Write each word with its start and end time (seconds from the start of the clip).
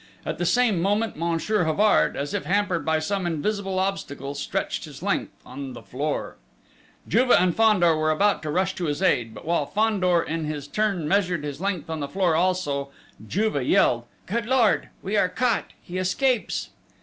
At 0.25 0.39
the 0.39 0.47
same 0.47 0.81
moment, 0.81 1.15
Monsieur 1.15 1.63
Havard, 1.65 2.17
as 2.17 2.33
if 2.33 2.45
hampered 2.45 2.83
by 2.83 2.97
some 2.97 3.27
invisible 3.27 3.77
obstacle, 3.77 4.33
stretched 4.33 4.85
his 4.85 5.03
length 5.03 5.35
on 5.45 5.73
the 5.73 5.83
floor! 5.83 6.37
Juve 7.07 7.29
and 7.29 7.55
Fandor 7.55 7.95
were 7.95 8.09
about 8.09 8.41
to 8.41 8.49
rush 8.49 8.73
to 8.73 8.85
his 8.85 9.03
aid... 9.03 9.31
but 9.35 9.45
while 9.45 9.67
Fandor, 9.67 10.23
in 10.23 10.45
his 10.45 10.67
turn, 10.67 11.07
measured 11.07 11.43
his 11.43 11.61
length 11.61 11.87
on 11.87 11.99
the 11.99 12.07
floor 12.07 12.35
also, 12.35 12.89
Juve 13.27 13.61
yelled: 13.61 14.05
"Good 14.25 14.47
lord!... 14.47 14.89
We 15.03 15.17
are 15.17 15.29
caught!... 15.29 15.65
He 15.79 15.99
escapes!..." 15.99 16.71